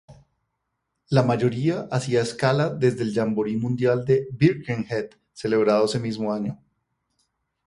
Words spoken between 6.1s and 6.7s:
año.